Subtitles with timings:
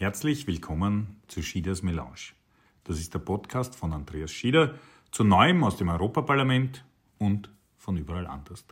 [0.00, 2.32] Herzlich willkommen zu Schieders Melange.
[2.84, 4.78] Das ist der Podcast von Andreas Schieder
[5.12, 6.86] zu Neuem aus dem Europaparlament
[7.18, 8.64] und von überall anders.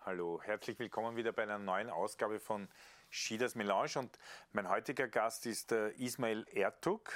[0.00, 2.68] Hallo, herzlich willkommen wieder bei einer neuen Ausgabe von
[3.08, 4.18] Schieders Melange und
[4.52, 7.10] mein heutiger Gast ist äh, Ismail Ertug.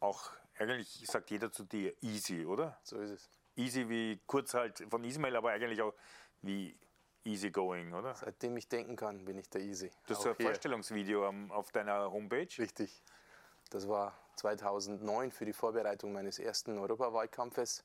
[0.00, 2.80] Auch eigentlich sagt jeder zu dir easy, oder?
[2.84, 3.30] So ist es.
[3.54, 5.92] Easy wie kurz halt von Ismail, aber eigentlich auch
[6.40, 6.74] wie
[7.24, 8.14] easy going, oder?
[8.14, 9.90] Seitdem ich denken kann, bin ich der Easy.
[10.06, 10.46] Das ist ein hier.
[10.46, 12.48] Vorstellungsvideo auf deiner Homepage.
[12.58, 13.02] Richtig.
[13.70, 17.84] Das war 2009 für die Vorbereitung meines ersten Europawahlkampfes.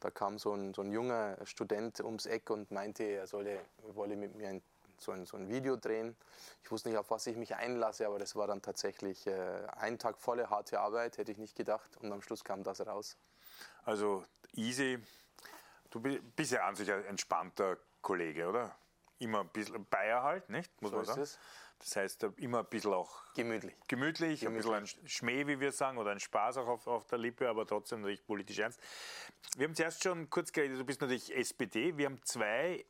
[0.00, 3.58] Da kam so ein, so ein junger Student ums Eck und meinte, er solle,
[3.94, 4.62] wolle mit mir ein,
[4.98, 6.16] so, ein, so ein Video drehen.
[6.62, 9.98] Ich wusste nicht, auf was ich mich einlasse, aber das war dann tatsächlich äh, ein
[9.98, 11.96] Tag volle harte Arbeit, hätte ich nicht gedacht.
[11.98, 13.16] Und am Schluss kam das raus.
[13.84, 14.98] Also easy.
[15.90, 18.78] Du bi- bist ja an sich ein entspannter Kollege, oder?
[19.18, 20.70] Immer ein bisschen Bayer halt, nicht?
[20.80, 21.22] Muss So man sagen.
[21.22, 21.38] es.
[21.80, 23.74] Das heißt, äh, immer ein bisschen auch Gemütlich.
[23.88, 27.18] gemütlich, ein bisschen ein Schmäh, wie wir sagen, oder ein Spaß auch auf, auf der
[27.18, 28.80] Lippe, aber trotzdem natürlich politisch ernst.
[29.56, 31.96] Wir haben zuerst schon kurz geredet, du bist natürlich SPD.
[31.96, 32.86] Wir haben zwei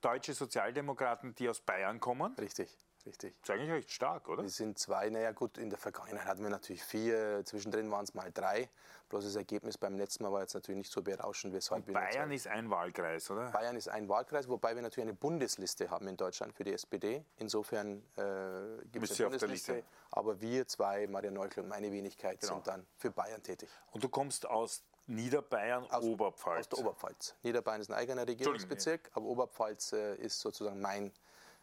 [0.00, 2.34] deutsche Sozialdemokraten, die aus Bayern kommen.
[2.34, 3.34] Richtig, richtig.
[3.40, 4.42] Das ist eigentlich recht stark, oder?
[4.42, 8.14] Wir sind zwei, naja gut, in der Vergangenheit hatten wir natürlich vier, zwischendrin waren es
[8.14, 8.68] mal drei.
[9.08, 12.30] Bloß das Ergebnis beim letzten Mal war jetzt natürlich nicht so berauschend, weshalb nur Bayern
[12.30, 13.50] ist ein Wahlkreis, oder?
[13.50, 17.24] Bayern ist ein Wahlkreis, wobei wir natürlich eine Bundesliste haben in Deutschland für die SPD.
[17.38, 19.72] Insofern äh, gibt es eine auf der Bundesliste.
[19.74, 19.84] Liste?
[20.12, 22.54] Aber wir zwei, Maria Neuchel und meine Wenigkeit, Genau.
[22.54, 23.68] sind dann für Bayern tätig.
[23.90, 26.58] Und du kommst aus Niederbayern, Aus- Oberpfalz.
[26.60, 27.34] Aus der Oberpfalz.
[27.42, 31.10] Niederbayern ist ein eigener Regierungsbezirk, aber Oberpfalz äh, ist sozusagen mein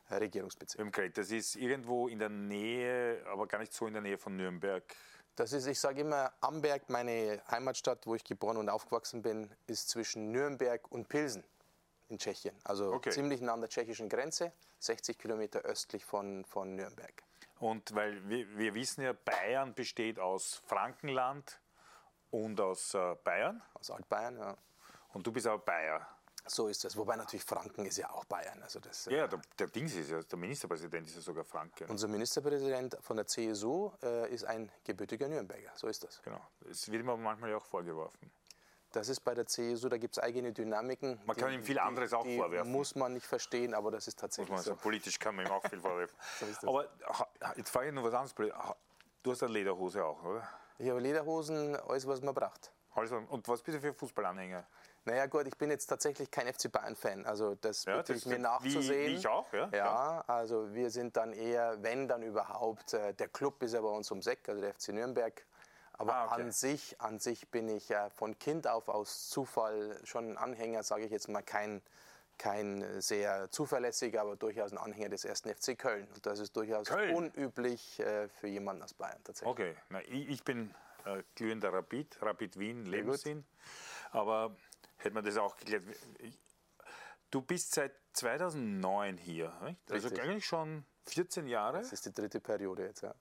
[0.09, 0.79] Regierungsbezirk.
[0.79, 1.17] Im Kret.
[1.17, 4.83] Das ist irgendwo in der Nähe, aber gar nicht so in der Nähe von Nürnberg.
[5.35, 9.89] Das ist, ich sage immer, Amberg, meine Heimatstadt, wo ich geboren und aufgewachsen bin, ist
[9.89, 11.43] zwischen Nürnberg und Pilsen
[12.09, 12.55] in Tschechien.
[12.63, 13.11] Also Okay.
[13.11, 17.23] ziemlich nah an der tschechischen Grenze, 60 Kilometer östlich von, von Nürnberg.
[17.59, 21.59] Und weil wir, wir wissen ja, Bayern besteht aus Frankenland
[22.31, 23.61] und aus äh, Bayern.
[23.73, 24.57] Aus Altbayern, ja.
[25.13, 26.07] Und du bist aber Bayer.
[26.47, 26.95] So ist das.
[26.97, 28.61] Wobei natürlich Franken ist ja auch Bayern.
[28.63, 31.85] Also das, äh, Ja, der, der Dings ist ja, der Ministerpräsident ist ja sogar Franke.
[31.87, 35.71] Unser Ministerpräsident von der CSU äh, ist ein gebürtiger Nürnberger.
[35.75, 36.21] So ist das.
[36.23, 36.41] Genau.
[36.61, 38.31] Das wird ihm manchmal ja auch vorgeworfen.
[38.93, 41.19] Das ist bei der CSU, da gibt es eigene Dynamiken.
[41.25, 42.71] Man kann ihm viel anderes auch die vorwerfen.
[42.71, 44.71] muss man nicht verstehen, aber das ist Muss tatsächlich man so.
[44.71, 44.79] sagen.
[44.81, 46.17] Politisch kann man ihm auch viel vorwerfen.
[46.39, 46.63] das.
[46.63, 46.87] Aber
[47.57, 48.33] jetzt frage ich noch was anderes.
[49.21, 50.47] Du hast eine Lederhose auch, oder?
[50.79, 52.71] Ich habe Lederhosen, alles, was man braucht.
[52.95, 54.65] Also, und was bist du für Fußballanhänger?
[55.07, 57.25] Naja gut, ich bin jetzt tatsächlich kein FC Bayern-Fan.
[57.25, 59.11] Also das Ja, bitte das- ich mir wie- nachzusehen.
[59.13, 63.29] wie ich auch, ja, Ja, also wir sind dann eher, wenn dann überhaupt, äh, der
[63.29, 65.45] Club ist ja bei uns ums Eck, also der FC Nürnberg.
[65.93, 66.41] Aber Ah, okay.
[66.41, 70.83] an sich, an sich bin ich ja von Kind auf aus Zufall schon ein Anhänger,
[70.83, 71.81] sage ich jetzt mal, kein,
[72.37, 76.05] kein äh, sehr zuverlässiger, aber durchaus ein Anhänger des ersten FC Köln.
[76.13, 77.15] Und das ist durchaus Köln?
[77.15, 79.49] unüblich äh, für jemanden aus Bayern tatsächlich.
[79.51, 80.75] Okay, Na, ich, ich bin
[81.05, 82.85] äh, glühender Rapid, Rapid Wien.
[82.85, 83.45] Lebenssinn.
[84.11, 84.55] Aber
[84.97, 85.83] hätte man das auch geklärt.
[87.29, 89.91] Du bist seit 2009 hier, nicht?
[89.91, 90.23] also Richtig.
[90.23, 91.79] eigentlich schon 14 Jahre.
[91.79, 93.13] Das ist die dritte Periode jetzt, ja.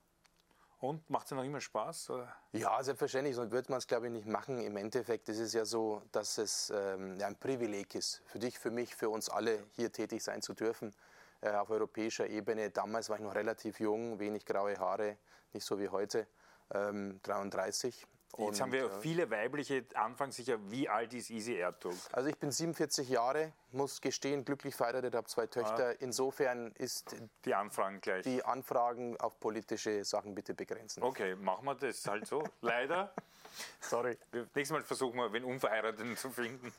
[0.79, 2.11] Und macht es noch immer Spaß?
[2.11, 2.37] Oder?
[2.53, 4.61] Ja, selbstverständlich, sonst würde man es, glaube ich, nicht machen.
[4.61, 8.59] Im Endeffekt ist es ja so, dass es ähm, ja, ein Privileg ist, für dich,
[8.59, 10.95] für mich, für uns alle hier tätig sein zu dürfen,
[11.41, 12.71] äh, auf europäischer Ebene.
[12.71, 15.17] Damals war ich noch relativ jung, wenig graue Haare,
[15.55, 16.27] nicht so wie heute,
[16.75, 18.07] ähm, 33.
[18.39, 21.95] Jetzt haben wir viele weibliche, anfangen sicher, wie alt ist Easy Ertug?
[22.13, 26.01] Also ich bin 47 Jahre, muss gestehen, glücklich verheiratet, habe zwei Töchter.
[26.01, 28.25] Insofern ist Die Anfragen gleich.
[28.25, 31.03] die Anfragen auf politische Sachen bitte begrenzen.
[31.03, 32.45] Okay, machen wir das halt so.
[32.61, 33.13] Leider.
[33.81, 34.19] Sorry.
[34.33, 36.73] Nächstes Mal versuchen wir, wen Unverheirateten zu finden.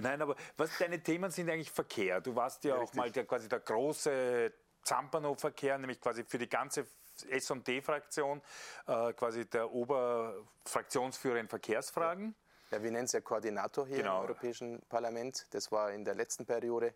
[0.00, 2.20] Nein, aber was deine Themen sind eigentlich Verkehr.
[2.20, 4.52] Du warst ja, auch mal der, quasi der große
[4.84, 6.86] Zampano-Verkehr, nämlich quasi für die ganze
[7.28, 8.40] SD-Fraktion,
[8.86, 12.34] äh, quasi der Oberfraktionsführer in Verkehrsfragen.
[12.70, 14.18] Ja, wir nennen es ja Koordinator hier Genau.
[14.18, 15.46] im Europäischen Parlament.
[15.54, 16.94] Das war in der letzten Periode.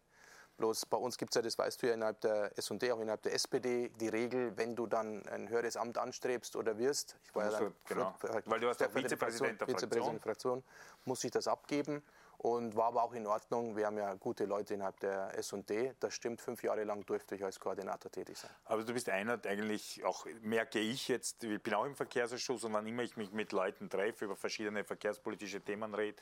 [0.58, 3.22] Bloß bei uns gibt es ja, das weißt du ja, innerhalb der SD, auch innerhalb
[3.22, 7.44] der SPD, die Regel, wenn du dann ein höheres Amt anstrebst oder wirst, ich war
[7.50, 8.14] ja du- dann genau.
[8.18, 10.62] Ver- Weil du warst stellvertretender Vizepräsident der Vizepräsident der Fraktion,
[11.06, 12.02] muss ich das abgeben
[12.42, 13.76] und war aber auch in Ordnung.
[13.76, 15.94] Wir haben ja gute Leute innerhalb der SD.
[16.00, 18.50] Das stimmt, fünf Jahre lang durfte ich als Koordinator tätig sein.
[18.64, 22.72] Aber du bist einer, eigentlich auch, merke ich jetzt, ich bin auch im Verkehrsausschuss und
[22.72, 26.20] wann immer ich mich mit Leuten treffe, über verschiedene verkehrspolitische Themen rede,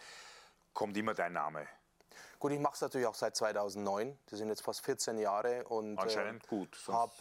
[0.75, 1.67] kommt immer dein Name.
[2.38, 4.19] Gut, ich mache es natürlich auch seit 2009.
[4.26, 5.64] Das sind jetzt fast 14 Jahre.
[5.64, 7.20] Und, Anscheinend äh, gut, sonst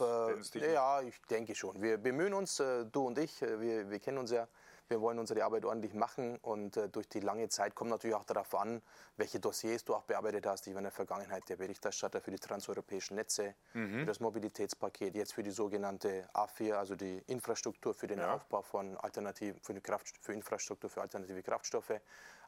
[0.56, 1.80] äh, ja, ich denke schon.
[1.80, 4.46] Wir bemühen uns, äh, du und ich, äh, wir, wir kennen uns ja.
[4.90, 8.24] Wir wollen unsere Arbeit ordentlich machen und äh, durch die lange Zeit kommt natürlich auch
[8.24, 8.82] darauf an,
[9.16, 10.66] welche Dossiers du auch bearbeitet hast.
[10.66, 14.00] Ich war in der Vergangenheit der Berichterstatter für die transeuropäischen Netze, mhm.
[14.00, 18.34] für das Mobilitätspaket, jetzt für die sogenannte A4, also die Infrastruktur für den ja.
[18.34, 21.92] Aufbau von Alternativen, für, Kraft, für Infrastruktur für alternative Kraftstoffe.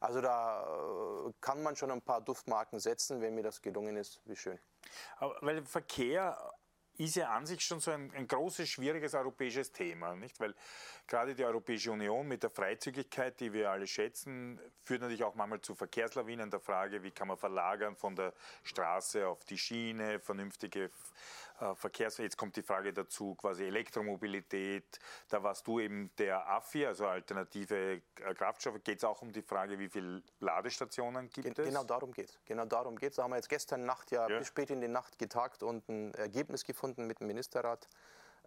[0.01, 4.21] Also da äh, kann man schon ein paar Duftmarken setzen, wenn mir das gelungen ist.
[4.25, 4.59] Wie schön.
[5.19, 6.52] Aber weil Verkehr
[7.05, 10.39] ist ja an sich schon so ein, ein, großes, schwieriges europäisches Thema, nicht?
[10.41, 10.55] Weil
[11.07, 15.61] gerade die Europäische Union mit der Freizügigkeit, die wir alle schätzen, führt natürlich auch manchmal
[15.61, 18.33] zu Verkehrslawinen der Frage, wie kann man verlagern von der
[18.63, 20.91] Straße auf die Schiene, vernünftige
[21.75, 22.19] Verkehrs...
[22.19, 24.99] Jetzt kommt die Frage dazu, quasi Elektromobilität.
[25.29, 28.83] Da warst du eben der AFI, also alternative äh, Kraftstoffe.
[28.85, 31.69] Geht es auch um die Frage, wie viele Ladestationen gibt Gen es?
[31.69, 32.39] Genau darum geht es.
[32.45, 34.89] Genau darum geht Da haben wir jetzt gestern Nacht ja, ja, bis spät in die
[34.89, 37.89] Nacht getagt und ein Ergebnis gefunden mit dem Ministerrat.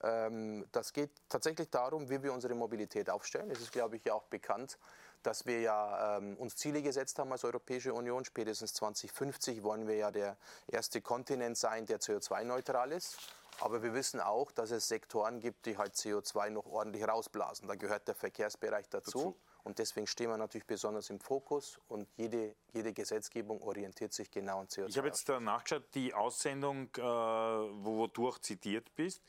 [0.04, 3.50] Ähm, das geht tatsächlich darum, wie wir unsere Mobilität aufstellen.
[3.50, 4.78] Es ist, glaube ich, ja auch bekannt,
[5.26, 8.26] dass wir ja ähm, uns Ziele gesetzt haben als Europäische Union.
[8.26, 10.38] Spätestens 2050 wollen wir ja der
[10.68, 13.18] erste Kontinent sein, der CO2-neutral ist.
[13.62, 17.68] Aber wir wissen auch, dass es Sektoren gibt, die halt CO2 noch ordentlich rausblasen.
[17.68, 19.12] Da gehört der Verkehrsbereich dazu.
[19.12, 19.38] dazu.
[19.64, 24.60] Und deswegen stehen wir natürlich besonders im Fokus und jede, jede Gesetzgebung orientiert sich genau
[24.60, 24.90] an CO2.
[24.90, 29.24] Ich habe jetzt nachgeschaut, die Aussendung, äh, wo du auch zitiert bist,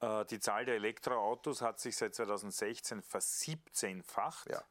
[0.00, 4.50] äh, die Zahl der Elektroautos hat sich seit 2016 versiebzehnfacht.
[4.50, 4.62] Ja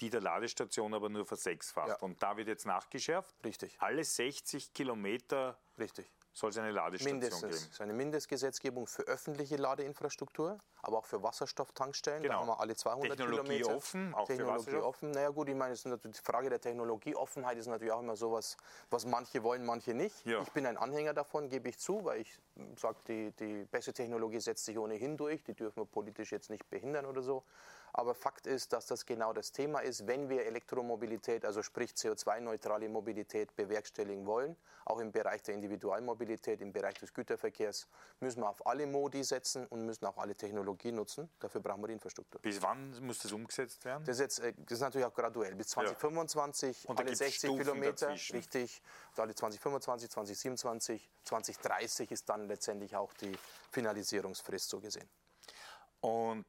[0.00, 1.88] die der Ladestation aber nur versechsfacht.
[1.88, 1.96] Ja.
[1.96, 3.34] Und da wird jetzt nachgeschärft.
[3.44, 3.76] Richtig.
[3.80, 6.10] Alle 60 Kilometer Richtig.
[6.32, 7.40] soll es eine Ladestation Mindestens.
[7.40, 7.52] geben.
[7.52, 12.22] Das ist eine Mindestgesetzgebung für öffentliche Ladeinfrastruktur, aber auch für Wasserstofftankstellen.
[12.22, 12.34] Genau.
[12.34, 13.76] Da haben wir alle 200 Technologie Kilometer.
[13.76, 15.10] offen, auch Technologie für offen.
[15.10, 18.56] Naja gut, ich meine, die Frage der Technologieoffenheit ist natürlich auch immer sowas,
[18.90, 20.24] was manche wollen, manche nicht.
[20.24, 20.40] Ja.
[20.42, 22.38] Ich bin ein Anhänger davon, gebe ich zu, weil ich
[22.76, 25.42] sage, die, die beste Technologie setzt sich ohnehin durch.
[25.42, 27.44] Die dürfen wir politisch jetzt nicht behindern oder so.
[27.92, 32.88] Aber Fakt ist, dass das genau das Thema ist, wenn wir Elektromobilität, also sprich CO2-neutrale
[32.88, 37.88] Mobilität bewerkstelligen wollen, auch im Bereich der Individualmobilität, im Bereich des Güterverkehrs,
[38.20, 41.28] müssen wir auf alle Modi setzen und müssen auch alle Technologien nutzen.
[41.40, 42.40] Dafür brauchen wir die Infrastruktur.
[42.40, 44.04] Bis wann muss das umgesetzt werden?
[44.04, 45.54] Das ist, jetzt, äh, das ist natürlich auch graduell.
[45.54, 46.94] Bis 2025, ja.
[46.94, 48.36] alle 60 Stufen Kilometer, dazwischen.
[48.36, 48.82] richtig.
[49.16, 53.36] Alle 2025, 2027, 2030 ist dann letztendlich auch die
[53.70, 55.08] Finalisierungsfrist so gesehen.
[56.00, 56.44] Und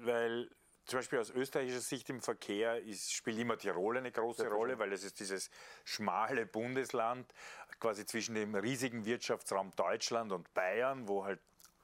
[0.00, 0.50] weil
[0.86, 4.92] zum Beispiel aus österreichischer Sicht im Verkehr ist, spielt immer Tirol eine große Rolle, weil
[4.92, 5.50] es ist dieses
[5.84, 7.32] schmale Bundesland
[7.80, 11.40] quasi zwischen dem riesigen Wirtschaftsraum Deutschland und Bayern, wo halt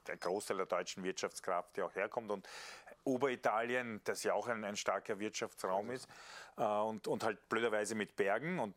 [0.07, 2.47] der Großteil der deutschen Wirtschaftskraft ja auch herkommt und
[3.03, 6.07] Oberitalien, das ja auch ein, ein starker Wirtschaftsraum ist
[6.57, 8.75] äh, und, und halt blöderweise mit Bergen und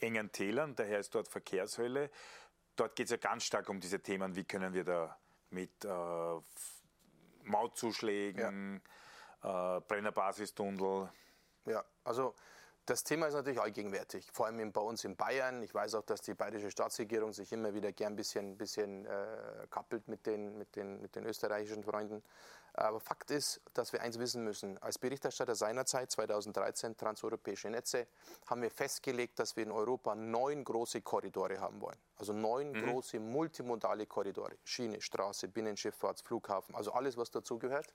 [0.00, 2.10] engen Tälern, daher ist dort Verkehrshölle.
[2.76, 5.16] Dort geht es ja ganz stark um diese Themen, wie können wir da
[5.50, 6.40] mit äh,
[7.44, 8.82] Mautzuschlägen,
[9.42, 9.76] ja.
[9.76, 11.10] äh, Brennerbasistunnel.
[11.66, 12.34] Ja, also
[12.86, 15.62] das Thema ist natürlich allgegenwärtig, vor allem bei uns in Bayern.
[15.62, 19.66] Ich weiß auch, dass die bayerische Staatsregierung sich immer wieder gern ein bisschen, bisschen äh,
[19.70, 22.24] kappelt mit den, mit, den, mit den österreichischen Freunden.
[22.74, 24.78] Aber Fakt ist, dass wir eins wissen müssen.
[24.78, 28.06] Als Berichterstatter seinerzeit, 2013, transeuropäische Netze,
[28.46, 31.98] haben wir festgelegt, dass wir in Europa neun große Korridore haben wollen.
[32.16, 32.86] Also neun mhm.
[32.86, 34.56] große multimodale Korridore.
[34.64, 37.92] Schiene, Straße, Binnenschifffahrt, Flughafen, also alles, was dazugehört.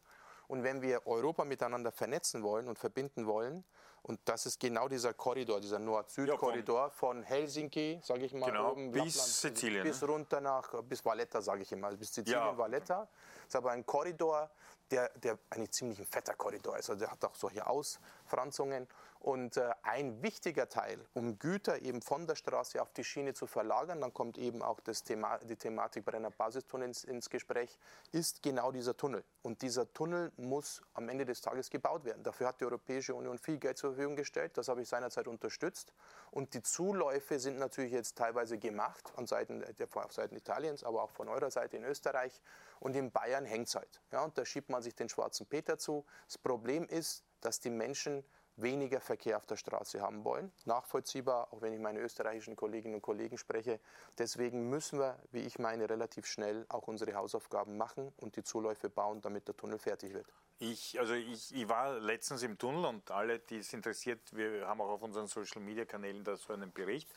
[0.47, 3.65] Und wenn wir Europa miteinander vernetzen wollen und verbinden wollen,
[4.07, 8.71] und das ist genau dieser Korridor, dieser Nord-Süd-Korridor ja, von Helsinki, sage ich mal, genau,
[8.71, 9.83] oben, bis Lappland, Sizilien.
[9.83, 12.57] Bis runter nach, bis Valletta, sage ich immer, bis Sizilien, ja.
[12.57, 13.07] Valletta.
[13.35, 14.49] Das ist aber ein Korridor,
[14.92, 16.90] der, der eigentlich ziemlich ein fetter Korridor ist.
[16.90, 18.87] Also der hat auch solche Ausfranzungen.
[19.19, 23.47] Und äh, ein wichtiger Teil, um Güter eben von der Straße auf die Schiene zu
[23.47, 27.78] verlagern, dann kommt eben auch das Thema, die Thematik Brenner Basistunnel ins, ins, Gespräch,
[28.11, 29.23] ist genau dieser Tunnel.
[29.42, 32.23] Und dieser Tunnel muss am Ende des Tages gebaut werden.
[32.23, 34.57] Dafür hat die Europäische Union viel Geld zur Verfügung gestellt.
[34.57, 35.94] Das habe ich seinerzeit unterstützt.
[36.31, 39.63] Und die Zuläufe sind natürlich jetzt teilweise gemacht, an Seiten,
[39.94, 42.42] auf Seiten Italiens, aber auch von eurer Seite in Österreich.
[42.80, 44.01] Und in Bayern hängt es halt.
[44.11, 46.06] Ja, und da schiebt man sich den schwarzen Peter zu.
[46.27, 48.23] Das Problem ist, dass die Menschen
[48.57, 50.52] weniger Verkehr auf der Straße haben wollen.
[50.66, 53.80] Nachvollziehbar, auch wenn ich meine österreichischen Kolleginnen und Kollegen spreche.
[54.18, 58.90] Deswegen müssen wir, wie ich meine, relativ schnell auch unsere Hausaufgaben machen und die Zuläufe
[58.90, 60.28] bauen, damit der Tunnel fertig wird.
[60.59, 64.81] Ich, also ich, ich war letztens im Tunnel und alle, die es interessiert, wir haben
[64.81, 67.09] auch auf unseren Social Media Kanälen da so einen Bericht.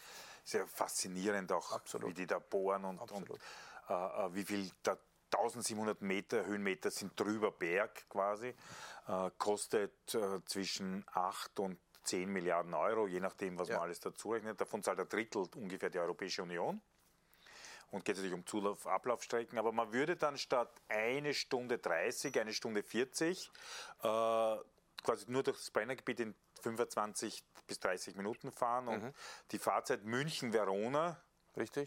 [0.44, 2.10] Sehr faszinierend auch, Absolut.
[2.10, 3.30] wie die da bohren und, und
[3.88, 4.98] äh, äh wie viel da
[5.32, 8.54] 1700 Meter Höhenmeter sind drüber Berg quasi,
[9.38, 13.76] kostet äh, zwischen 8 und 10 Milliarden Euro, je nachdem, was ja.
[13.76, 14.60] man alles dazu rechnet.
[14.60, 16.80] Davon zahlt ein Drittel ungefähr die Europäische Union.
[17.90, 22.52] und geht natürlich um Zulauf, Ablaufstrecken, aber man würde dann statt eine Stunde 30, eine
[22.52, 23.50] Stunde 40
[24.02, 24.56] äh,
[25.02, 29.14] quasi nur durch das Brennergebiet in 25 bis 30 Minuten fahren und mhm.
[29.50, 31.20] die Fahrzeit München-Verona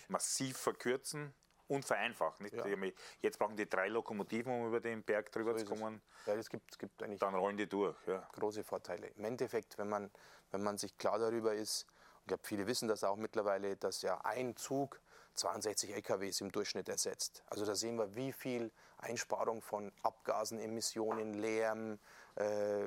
[0.09, 1.33] massiv verkürzen
[1.67, 2.47] und vereinfachen.
[2.51, 2.65] Ja.
[3.21, 6.01] Jetzt brauchen die drei Lokomotiven, um über den Berg drüber so zu kommen.
[6.25, 7.95] Ja, es gibt, es gibt eigentlich Dann rollen die durch.
[8.05, 8.27] Ja.
[8.33, 9.07] Große Vorteile.
[9.07, 10.11] Im Endeffekt, wenn man,
[10.51, 11.87] wenn man sich klar darüber ist,
[12.21, 15.01] ich glaube, viele wissen das auch mittlerweile, dass ja ein Zug
[15.35, 17.43] 62 LKWs im Durchschnitt ersetzt.
[17.47, 21.99] Also da sehen wir, wie viel Einsparung von Abgasen, Emissionen, Lärm,
[22.35, 22.83] äh,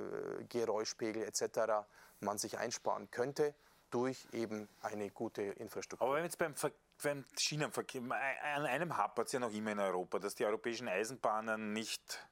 [0.49, 1.87] Geräuschpegel etc.
[2.21, 3.55] man sich einsparen könnte
[3.91, 6.07] durch eben eine gute Infrastruktur.
[6.07, 6.71] Aber wenn jetzt beim, Ver
[7.03, 11.73] beim Schienenverkehr, an einem hapert es ja noch immer in Europa, dass die europäischen Eisenbahnen
[11.73, 12.27] nicht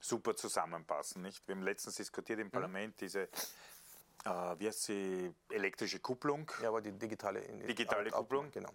[0.00, 1.22] super zusammenpassen.
[1.22, 1.46] Nicht?
[1.48, 2.52] Wir haben letztens diskutiert im mhm.
[2.52, 3.28] Parlament diese
[4.24, 6.50] äh, wie heißt sie, elektrische Kupplung.
[6.62, 8.50] Ja, aber die digitale, digitale Kupplung.
[8.50, 8.70] Genau.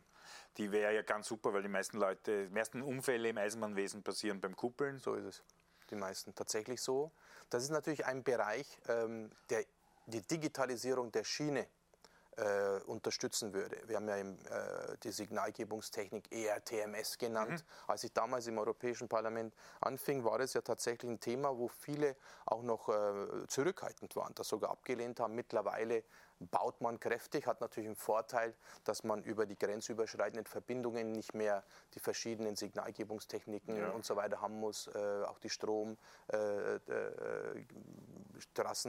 [0.57, 4.39] Die wäre ja ganz super, weil die meisten Leute, die meisten Unfälle im Eisenbahnwesen passieren
[4.39, 5.00] beim Kuppeln.
[5.00, 5.43] So ist es.
[5.89, 7.12] Die meisten tatsächlich so.
[7.50, 9.65] Das ist natürlich ein Bereich, ähm, der
[10.05, 11.67] die Digitalisierung der Schiene
[12.39, 13.77] äh, unterstützen würde.
[13.88, 17.51] Wir haben ja im, äh, die Signalgebungstechnik ERTMS genannt.
[17.51, 17.91] Mhm.
[17.91, 22.15] Als ich damals im Europäischen Parlament anfing, war es ja tatsächlich ein Thema, wo viele
[22.46, 25.36] auch noch äh, zurückhaltend waren, das sogar abgelehnt haben.
[25.36, 26.03] Mittlerweile
[26.39, 28.53] baut man kräftig, hat natürlich einen Vorteil,
[28.84, 33.89] dass man über die grenzüberschreitenden Verbindungen nicht mehr die verschiedenen Signalgebungstechniken ja.
[33.89, 35.98] und so weiter haben muss, äh, auch die Stromstraßen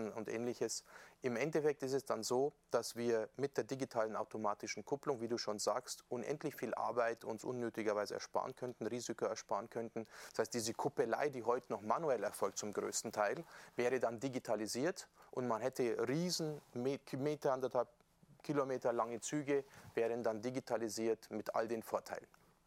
[0.06, 0.84] äh, äh, und ähnliches.
[1.22, 5.36] Im Endeffekt ist es dann so, dass wir mit der digitalen automatischen Kupplung, wie du
[5.36, 10.06] schon sagst, unendlich viel Arbeit uns unnötigerweise ersparen könnten, Risiko ersparen könnten.
[10.30, 13.44] Das heißt, diese Kuppelei, die heute noch manuell erfolgt zum größten Teil,
[13.76, 16.62] wäre dann digitalisiert und man hätte riesen
[17.40, 17.88] Meter, anderthalb
[18.42, 22.26] Kilometer lange Züge, wären dann digitalisiert mit all den Vorteilen.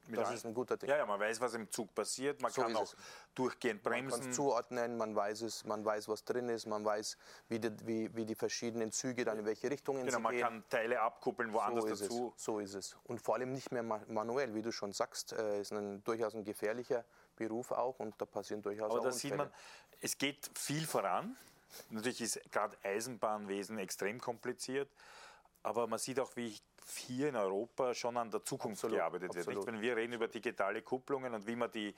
[0.10, 0.90] das ist ein guter Ding.
[0.90, 2.96] Ja, ja, man weiß, was im Zug passiert, man so kann auch es.
[3.36, 4.10] durchgehend bremsen.
[4.10, 7.18] Man kann es zuordnen, man weiß es, man weiß, was drin ist, man weiß,
[7.50, 10.38] wie die, wie, wie die verschiedenen Züge dann in welche Richtungen genau, sie gehen.
[10.38, 12.34] Genau, man kann Teile abkuppeln, woanders so dazu.
[12.36, 12.44] Es.
[12.44, 12.98] So ist es.
[13.04, 16.44] Und vor allem nicht mehr manuell, wie du schon sagst, äh, ist ein, durchaus ein
[16.44, 19.52] gefährlicher Beruf auch und da passieren durchaus Aber auch da sieht man,
[20.02, 21.38] es geht viel voran.
[21.90, 24.90] Natürlich ist gerade Eisenbahnwesen extrem kompliziert,
[25.64, 26.60] aber man sieht auch, wie
[26.98, 29.48] hier in Europa schon an der Zukunft absolut, gearbeitet absolut.
[29.48, 29.58] wird.
[29.58, 29.68] Nicht?
[29.68, 31.94] Wenn wir reden über digitale Kupplungen und wie man die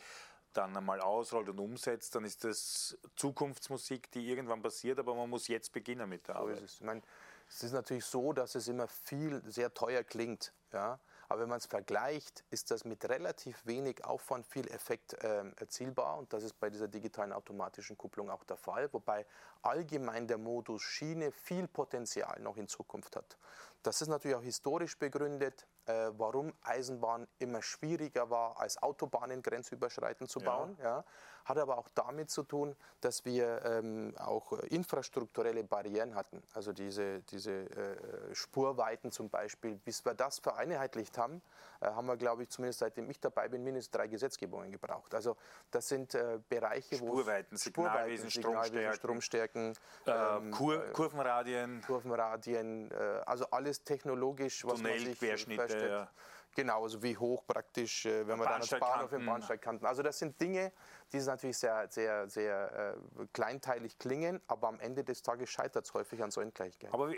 [0.54, 5.48] dann einmal ausrollt und umsetzt, dann ist das Zukunftsmusik, die irgendwann passiert, aber man muss
[5.48, 6.58] jetzt beginnen mit der so Arbeit.
[6.58, 6.74] Ist es.
[6.76, 7.02] Ich meine,
[7.48, 10.54] es ist natürlich so, dass es immer viel sehr teuer klingt.
[10.72, 11.00] Ja?
[11.30, 16.18] Aber wenn man es vergleicht, ist das mit relativ wenig Aufwand viel Effekt äh, erzielbar.
[16.18, 18.92] Und das ist bei dieser digitalen automatischen Kupplung auch der Fall.
[18.94, 19.26] Wobei
[19.62, 23.38] allgemein der Modus Schiene viel Potenzial noch in Zukunft hat.
[23.84, 30.30] Das ist natürlich auch historisch begründet, äh, warum Eisenbahn immer schwieriger war, als Autobahnen grenzüberschreitend
[30.30, 30.78] zu bauen.
[30.80, 30.86] Ja.
[30.86, 31.04] Ja.
[31.46, 36.42] Hat aber auch damit zu tun, dass wir ähm, auch infrastrukturelle Barrieren hatten.
[36.56, 39.76] Also diese, diese äh, Spurweiten zum Beispiel.
[39.76, 41.44] Bis wir das vereinheitlicht haben,
[41.82, 45.14] äh, haben wir, glaube ich, zumindest seitdem ich dabei bin, mindestens drei Gesetzgebungen gebraucht.
[45.14, 45.38] Also
[45.70, 49.74] das sind äh, Bereiche, wo Spurweiten, Signalwesen, Stromstärken, Stromstärken
[50.08, 52.92] äh, ähm, Kur äh, Kurvenradien, Kurvenradien,
[53.26, 56.10] also alles technologisch, was Tunnel, man sich Querschnitte, ja.
[56.56, 59.86] Genau, also wie hoch praktisch, wenn wir dann das Bahnhof im Bahnsteigkanten.
[59.86, 60.72] Also das sind Dinge,
[61.12, 65.94] die natürlich sehr, sehr, sehr äh, kleinteilig klingen, aber am Ende des Tages scheitert es
[65.94, 66.94] häufig an solchen Gleichgewichten.
[66.94, 67.14] Aber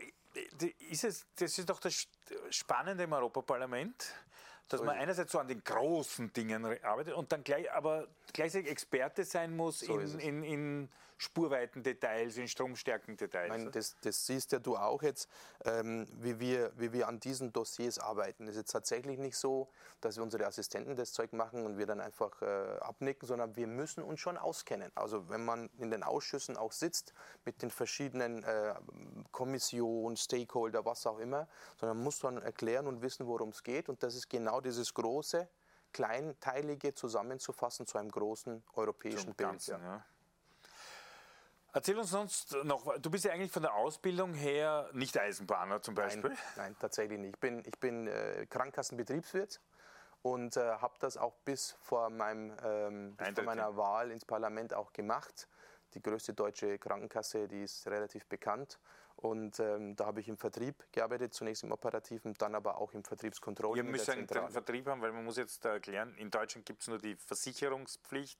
[0.89, 2.07] ist es, das ist doch das
[2.49, 4.11] Spannende im Europaparlament,
[4.69, 8.71] dass so man einerseits so an den großen Dingen arbeitet und dann gleich, aber gleichzeitig
[8.71, 13.49] Experte sein muss so in, in, in Spurweiten-Details, in Stromstärken-Details.
[13.49, 15.29] Meine, das, das, siehst ja du auch jetzt,
[15.65, 18.43] ähm, wie, wir, wie wir an diesen Dossiers arbeiten.
[18.43, 19.69] Es ist jetzt tatsächlich nicht so,
[19.99, 22.45] dass wir unsere Assistenten das Zeug machen und wir dann einfach äh,
[22.79, 24.91] abnicken, sondern wir müssen uns schon auskennen.
[24.93, 27.13] Also wenn man in den Ausschüssen auch sitzt
[27.45, 28.75] mit den verschiedenen äh,
[29.31, 31.47] Kommissionen, Stakeholder, was auch immer,
[31.79, 33.89] sondern muss dann erklären und wissen, worum es geht.
[33.89, 35.49] Und das ist genau dieses große,
[35.93, 39.49] kleinteilige zusammenzufassen zu einem großen europäischen Bild.
[39.49, 39.95] Ganzen, ja.
[39.95, 40.05] Ja.
[41.77, 45.93] Erzähl uns sonst noch, du bist ja eigentlich von der Ausbildung her nicht Eisenbahner zum
[45.93, 46.31] Beispiel.
[46.31, 47.35] Nein, nein tatsächlich nicht.
[47.35, 49.61] Ich bin, ich bin äh, Krankenkassenbetriebswirt
[50.23, 54.73] und äh, habe das auch bis vor, meinem, ähm, bis vor meiner Wahl ins Parlament
[54.73, 55.47] auch gemacht.
[55.93, 58.79] Die größte deutsche Krankenkasse, die ist relativ bekannt.
[59.15, 63.03] Und ähm, da habe ich im Vertrieb gearbeitet, zunächst im Operativen, dann aber auch im
[63.03, 63.77] Vertriebskontrolle.
[63.77, 66.97] Ihr müsst einen Vertrieb haben, weil man muss jetzt erklären, in Deutschland gibt es nur
[66.97, 68.39] die Versicherungspflicht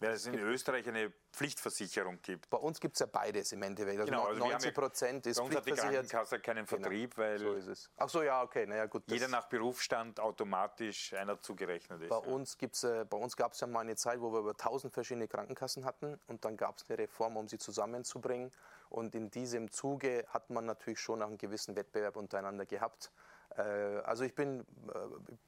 [0.00, 2.48] Weil es in Österreich eine Pflichtversicherung gibt.
[2.48, 4.00] Bei uns gibt es ja beides im Endeffekt.
[4.00, 6.08] Also Genau, also wir haben 90 Prozent Bei ist uns hat die pflichtversichert.
[6.08, 7.90] Krankenkasse keinen Vertrieb, weil So ist es.
[7.98, 8.66] Ach so, ja, okay.
[8.66, 9.02] Naja, gut.
[9.06, 12.08] jeder nach Berufsstand automatisch einer zugerechnet ist.
[12.08, 12.32] Bei ja.
[12.32, 14.92] uns, gibt's, äh, bei uns gab es ja mal eine Zeit, wo wir über 1000
[14.92, 18.50] verschiedene Krankenkassen hatten und dann gab es eine Reform, um sie zusammenzubringen.
[18.88, 23.12] Und in diesem Zuge hat man natürlich schon auch einen gewissen Wettbewerb untereinander gehabt.
[23.56, 24.64] Äh, also ich bin äh,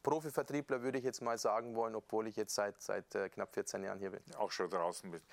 [0.03, 3.85] Profivertriebler, würde ich jetzt mal sagen wollen, obwohl ich jetzt seit, seit äh, knapp 14
[3.85, 4.21] Jahren hier bin.
[4.37, 5.27] auch schon draußen bist.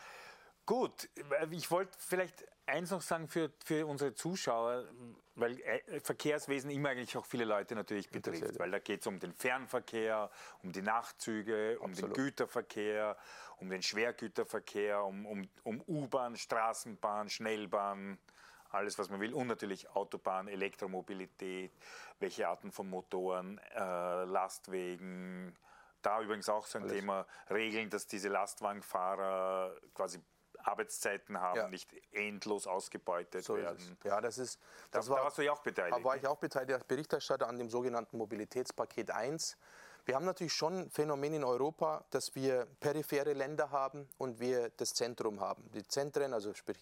[0.66, 1.10] Gut,
[1.50, 4.86] ich wollte vielleicht eins noch sagen für, für unsere Zuschauer,
[5.34, 5.58] weil
[6.04, 10.30] Verkehrswesen immer eigentlich auch viele Leute natürlich betrifft, weil da geht es um den Fernverkehr,
[10.62, 12.16] um die Nachtzüge, um Absolut.
[12.16, 13.18] den Güterverkehr,
[13.58, 18.20] um den Schwergüterverkehr, um, um, um U-Bahn, Straßenbahn, Schnellbahn,
[18.70, 21.72] alles was man will und natürlich Autobahn, Elektromobilität,
[22.20, 25.56] welche Arten von Motoren, äh, Lastwegen,
[26.02, 30.20] da übrigens auch so ein Thema, Regeln, dass diese Lastwagenfahrer quasi
[30.64, 31.68] Arbeitszeiten haben, Ja.
[31.70, 33.98] nicht endlos ausgebeutet So werden.
[34.04, 34.60] Ja, das ist.
[34.92, 35.98] Das da, da warst du ja auch beteiligt.
[35.98, 39.58] Da war ich auch beteiligt als Berichterstatter an dem sogenannten Mobilitätspaket 1.
[40.06, 44.70] Wir haben natürlich schon ein Phänomen in Europa, dass wir periphere Länder haben und wir
[44.72, 45.70] das Zentrum haben.
[45.72, 46.78] Die Zentren, also sprich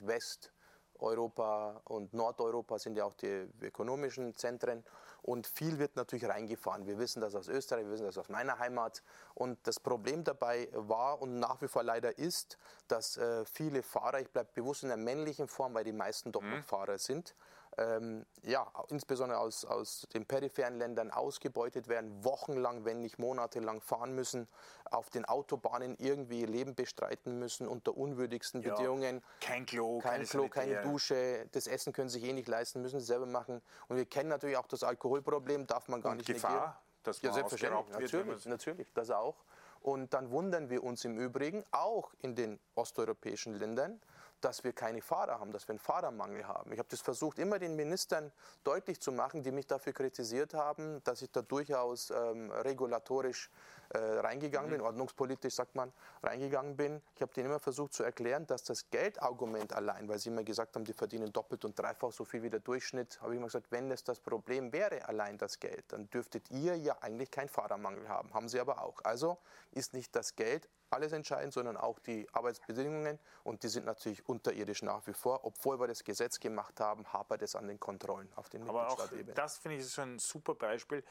[0.98, 4.84] Westeuropa und Nordeuropa sind ja auch die ökonomischen Zentren.
[5.22, 6.86] Und viel wird natürlich reingefahren.
[6.86, 9.04] Wir wissen das aus Österreich, wir wissen das aus meiner Heimat.
[9.34, 14.22] Und das Problem dabei war und nach wie vor leider ist, dass äh, viele Fahrer,
[14.22, 17.36] ich bleibe bewusst in der männlichen Form, weil die meisten doch noch Fahrer sind,
[17.77, 24.15] ähm, ja, insbesondere aus, aus den peripheren Ländern ausgebeutet werden, wochenlang, wenn nicht monatelang fahren
[24.15, 24.48] müssen,
[24.89, 28.74] auf den Autobahnen irgendwie ihr Leben bestreiten müssen unter unwürdigsten Ja.
[28.75, 29.22] Bedingungen.
[29.41, 30.81] Kein Klo, kein keine Klo, keine.
[30.81, 33.62] Dusche, das Essen können sie sich eh nicht leisten, müssen sie selber machen.
[33.88, 36.74] Und wir kennen natürlich auch das Alkoholproblem, darf man gar Und nicht Gefahr, negieren.
[37.03, 39.36] dass ja, man selbstverständlich, ausgeraubt wird, natürlich, natürlich, das auch.
[39.81, 44.01] Und dann wundern wir uns im Übrigen auch in den osteuropäischen Ländern,
[44.41, 46.72] dass wir keine Fahrer haben, dass wir einen Fahrermangel haben.
[46.72, 48.32] Ich habe das versucht, immer den Ministern
[48.63, 53.50] deutlich zu machen, die mich dafür kritisiert haben, dass ich da durchaus ähm, regulatorisch
[53.89, 55.91] äh, reingegangen bin, ordnungspolitisch sagt man,
[56.24, 57.01] reingegangen bin.
[57.15, 60.75] Ich habe denen immer versucht zu erklären, dass das Geldargument allein, weil sie immer gesagt
[60.75, 63.72] haben, die verdienen doppelt und dreifach so viel wie der Durchschnitt, habe ich immer gesagt,
[63.72, 68.08] wenn es das Problem wäre, allein das Geld, dann dürftet ihr ja eigentlich keinen Fahrermangel
[68.10, 68.34] haben.
[68.34, 69.03] Haben sie aber auch.
[69.03, 69.38] Also
[69.72, 74.83] ist nicht das Geld alles entscheidend, sondern auch die Arbeitsbedingungen und die sind natürlich unterirdisch
[74.83, 75.44] nach wie vor.
[75.44, 79.07] Obwohl wir das Gesetz gemacht haben, hapert es an den Kontrollen auf den Aber auch
[79.35, 81.03] das finde ich ist so ein super Beispiel,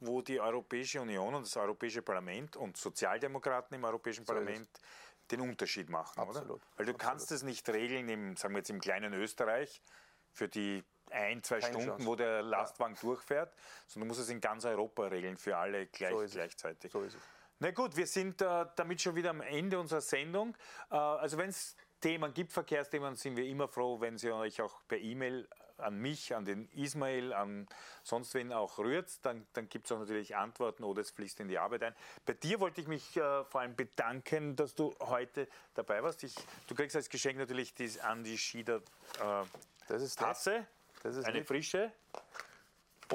[0.00, 4.26] wo die Europäische Union und das Europäische Parlament und Sozialdemokraten im Europäischen es.
[4.26, 4.68] Parlament
[5.30, 6.60] den Unterschied machen, Absolut, oder?
[6.76, 6.98] Weil du absolut.
[6.98, 9.80] kannst es nicht regeln im, sagen wir jetzt im kleinen Österreich
[10.32, 12.06] für die ein, zwei Keine Stunden, Chance.
[12.06, 13.54] wo der Lastwagen durchfährt,
[13.86, 16.34] sondern du musst es in ganz Europa regeln für alle gleich, So ist es.
[16.36, 16.92] gleichzeitig.
[16.92, 17.20] So ist es.
[17.60, 20.56] Na gut, wir sind äh, damit schon wieder am Ende unserer Sendung.
[20.90, 24.82] Äh, also wenn es Themen gibt, Verkehrsthemen, sind wir immer froh, wenn Sie euch auch
[24.88, 27.66] per E-Mail an mich, an den Ismail, an
[28.02, 31.48] sonst wen auch rührt, dann, dann gibt es auch natürlich Antworten oder es fließt in
[31.48, 31.94] die Arbeit ein.
[32.26, 36.22] Bei dir wollte ich mich äh, vor allem bedanken, dass du heute dabei warst.
[36.24, 36.34] Ich,
[36.68, 39.44] du kriegst als Geschenk natürlich die Andi Schieder äh,
[39.88, 40.18] Das ist.
[40.18, 40.66] Tasse,
[41.02, 41.48] Das ist eine lieb.
[41.48, 41.90] frische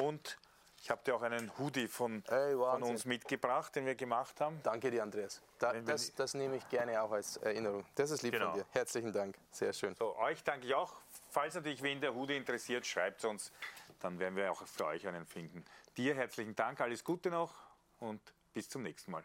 [0.01, 0.37] und
[0.81, 4.59] ich habe dir auch einen Hoodie von, Ey, von uns mitgebracht, den wir gemacht haben.
[4.63, 5.41] Danke dir, Andreas.
[5.59, 7.85] Da, das, das nehme ich gerne auch als Erinnerung.
[7.95, 8.51] Das ist lieb Genau.
[8.51, 8.65] von dir.
[8.71, 9.35] Herzlichen Dank.
[9.51, 9.93] Sehr schön.
[9.95, 10.93] So, euch danke ich auch.
[11.29, 13.51] Falls natürlich wen der Hude interessiert, schreibt uns.
[13.99, 15.63] Dann werden wir auch für euch einen finden.
[15.97, 17.53] Dir herzlichen Dank, alles Gute noch
[17.99, 18.21] und
[18.53, 19.23] bis zum nächsten Mal.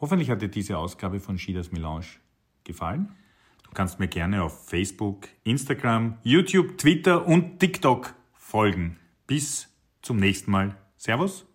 [0.00, 2.06] Hoffentlich hat dir diese Ausgabe von Schieders Melange
[2.64, 3.14] gefallen.
[3.62, 8.98] Du kannst mir gerne auf Facebook, Instagram, YouTube, Twitter und TikTok folgen.
[9.26, 9.68] Bis
[10.02, 10.76] zum nächsten Mal.
[10.96, 11.46] Servus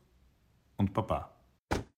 [0.77, 1.34] und Baba.